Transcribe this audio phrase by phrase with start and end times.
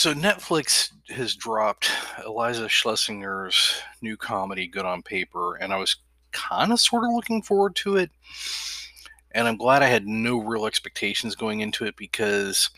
[0.00, 1.90] So Netflix has dropped
[2.24, 5.96] Iliza Shlesinger's new comedy, Good on Paper, and I was
[6.32, 8.10] kind of sort of looking forward to it.
[9.32, 12.70] And I'm glad I had no real expectations going into it because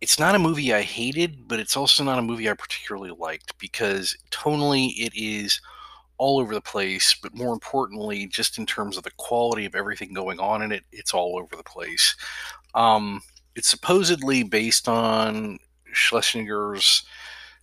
[0.00, 3.56] it's not a movie I hated, but it's also not a movie I particularly liked
[3.58, 5.60] because tonally it is
[6.18, 10.12] all over the place, but more importantly, just in terms of the quality of everything
[10.12, 12.16] going on in it, it's all over the place.
[12.74, 13.22] Um,
[13.54, 15.60] it's supposedly based on
[15.92, 17.04] Shlesinger's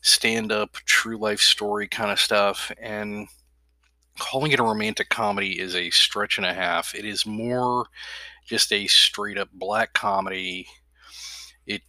[0.02, 2.72] stand up, true life story kind of stuff.
[2.82, 3.28] And
[4.20, 6.94] calling it a romantic comedy is a stretch and a half.
[6.94, 7.88] It is more
[8.46, 10.68] just a straight up black comedy.
[11.66, 11.82] It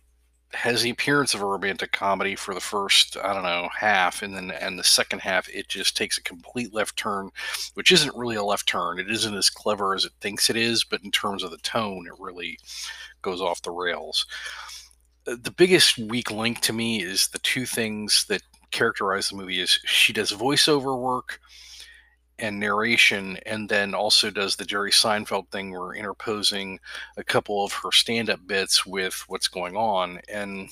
[0.52, 4.36] has the appearance of a romantic comedy for the first, I don't know, half, and
[4.36, 7.30] then and the second half it just takes a complete left turn,
[7.74, 8.98] which isn't really a left turn.
[8.98, 12.06] It isn't as clever as it thinks it is, but in terms of the tone,
[12.06, 12.59] it really
[13.22, 14.26] goes off the rails.
[15.27, 19.60] Uh, the biggest weak link to me is the two things that characterize the movie
[19.60, 21.40] is she does voiceover work
[22.38, 26.79] and narration and then also does the Jerry Seinfeld thing where interposing
[27.16, 30.71] a couple of her stand-up bits with what's going on and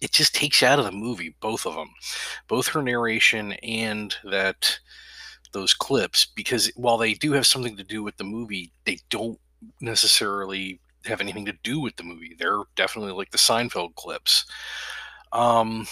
[0.00, 1.90] it just takes out of the movie both of them
[2.46, 4.78] both her narration and that
[5.52, 9.38] those clips because while they do have something to do with the movie they don't
[9.80, 12.36] necessarily have anything to do with the movie.
[12.38, 14.44] They're definitely like the Seinfeld clips.
[15.32, 15.86] Um,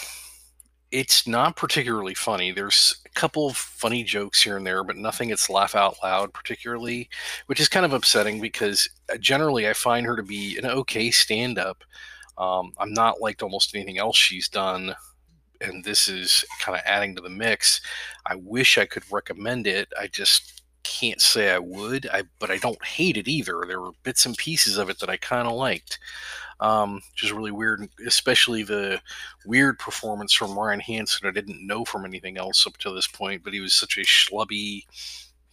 [0.92, 2.52] it's not particularly funny.
[2.52, 6.32] There's a couple of funny jokes here and there, but nothing that's laugh out loud
[6.32, 7.08] particularly,
[7.46, 11.10] which is kind of upsetting because uh, generally I find her to be an okay
[11.10, 11.82] stand up.
[12.38, 14.94] Um, I'm not liked almost anything else she's done,
[15.60, 17.80] and this is kind of adding to the mix.
[18.26, 19.88] I wish I could recommend it.
[19.98, 20.55] I just
[20.86, 23.64] can't say I would, I but I don't hate it either.
[23.66, 25.98] There were bits and pieces of it that I kind of liked,
[26.60, 29.00] um, which is really weird, especially the
[29.44, 31.28] weird performance from Ryan Hansen.
[31.28, 34.02] I didn't know from anything else up to this point, but he was such a
[34.02, 34.84] schlubby,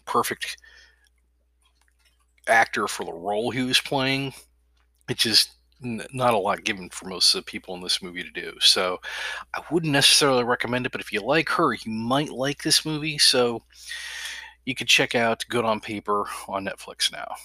[0.06, 0.58] perfect
[2.48, 4.34] actor for the role he was playing.
[5.10, 8.32] It just not a lot given for most of the people in this movie to
[8.32, 8.54] do.
[8.60, 9.00] So
[9.54, 13.18] I wouldn't necessarily recommend it, but if you like her, you might like this movie.
[13.18, 13.62] So
[14.66, 17.36] you can check out Good on Paper on Netflix now.